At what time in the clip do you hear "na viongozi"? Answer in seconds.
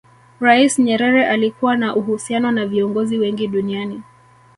2.51-3.17